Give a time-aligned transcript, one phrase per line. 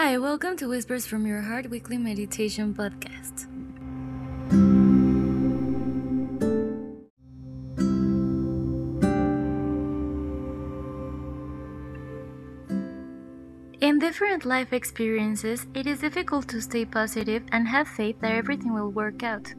[0.00, 3.48] Hi, welcome to Whispers from Your Heart weekly meditation podcast.
[13.80, 18.72] In different life experiences, it is difficult to stay positive and have faith that everything
[18.72, 19.52] will work out.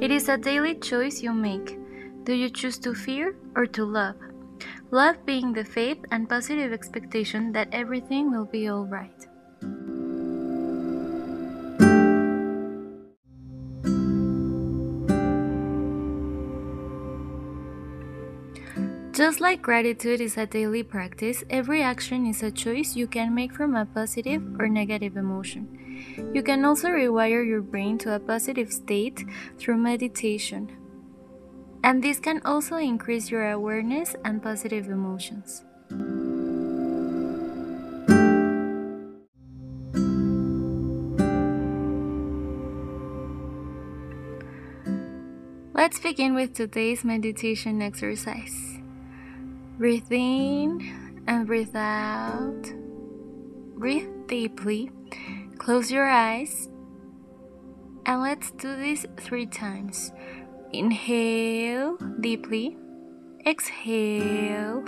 [0.00, 1.78] It is a daily choice you make.
[2.24, 4.16] Do you choose to fear or to love?
[4.90, 9.28] Love being the faith and positive expectation that everything will be alright.
[19.16, 23.50] Just like gratitude is a daily practice, every action is a choice you can make
[23.50, 25.64] from a positive or negative emotion.
[26.34, 29.24] You can also rewire your brain to a positive state
[29.58, 30.68] through meditation.
[31.82, 35.64] And this can also increase your awareness and positive emotions.
[45.72, 48.75] Let's begin with today's meditation exercise.
[49.78, 52.62] Breathe in and breathe out.
[53.76, 54.90] Breathe deeply.
[55.58, 56.70] Close your eyes.
[58.06, 60.12] And let's do this three times.
[60.72, 62.78] Inhale deeply.
[63.46, 64.82] Exhale.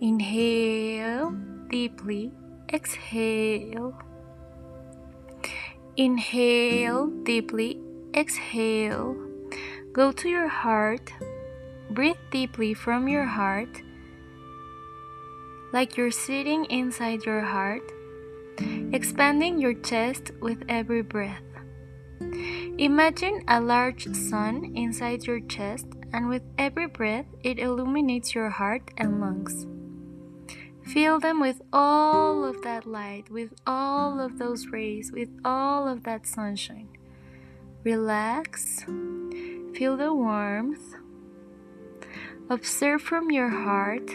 [0.00, 1.36] Inhale
[1.68, 2.32] deeply.
[2.72, 4.00] Exhale.
[5.98, 7.82] Inhale deeply.
[8.14, 9.14] Exhale.
[9.92, 11.12] Go to your heart
[11.90, 13.82] Breathe deeply from your heart,
[15.72, 17.82] like you're sitting inside your heart,
[18.92, 21.42] expanding your chest with every breath.
[22.78, 28.90] Imagine a large sun inside your chest, and with every breath, it illuminates your heart
[28.96, 29.66] and lungs.
[30.84, 36.04] Fill them with all of that light, with all of those rays, with all of
[36.04, 36.88] that sunshine.
[37.84, 38.84] Relax.
[39.74, 40.97] Feel the warmth.
[42.50, 44.10] Observe from your heart.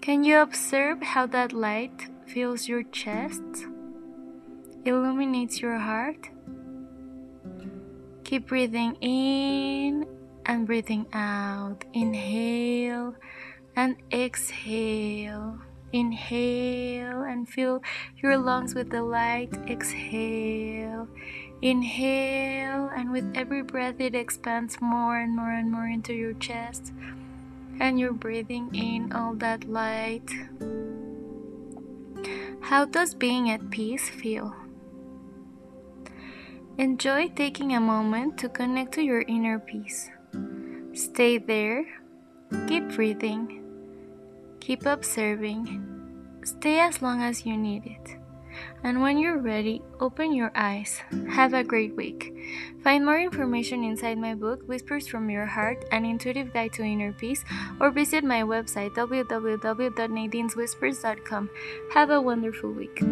[0.00, 3.42] Can you observe how that light fills your chest,
[4.84, 6.30] illuminates your heart?
[8.22, 10.06] Keep breathing in
[10.46, 11.84] and breathing out.
[11.92, 13.16] Inhale
[13.74, 15.58] and exhale.
[15.92, 17.82] Inhale and fill
[18.22, 19.52] your lungs with the light.
[19.68, 21.08] Exhale.
[21.62, 26.92] Inhale, and with every breath, it expands more and more and more into your chest.
[27.80, 30.30] And you're breathing in all that light.
[32.60, 34.54] How does being at peace feel?
[36.78, 40.10] Enjoy taking a moment to connect to your inner peace.
[40.92, 41.86] Stay there.
[42.68, 43.62] Keep breathing.
[44.60, 45.82] Keep observing.
[46.44, 48.16] Stay as long as you need it.
[48.82, 51.02] And when you're ready, open your eyes.
[51.28, 52.32] Have a great week.
[52.82, 57.12] Find more information inside my book, Whispers from Your Heart An Intuitive Guide to Inner
[57.12, 57.44] Peace,
[57.80, 61.50] or visit my website, www.nadineswhispers.com.
[61.94, 63.02] Have a wonderful week.